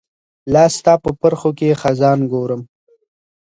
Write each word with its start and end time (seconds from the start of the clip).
لاستا 0.53 0.93
په 1.03 1.09
پرښوکې 1.19 1.69
خزان 1.81 2.19
ګورم 2.31 2.61